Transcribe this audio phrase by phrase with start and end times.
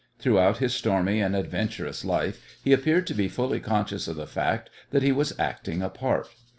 [0.17, 4.71] Throughout his stormy and adventurous life he appeared to be fully conscious of the fact
[4.89, 6.27] that he was acting a part.